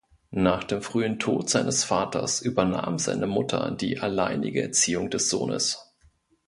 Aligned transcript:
Nach 0.33 0.63
dem 0.63 0.81
frühen 0.81 1.19
Tod 1.19 1.47
seines 1.51 1.83
Vaters 1.83 2.41
übernahm 2.41 2.97
seine 2.97 3.27
Mutter 3.27 3.69
die 3.69 3.99
alleinige 3.99 4.63
Erziehung 4.63 5.11
des 5.11 5.29
Sohnes. 5.29 5.93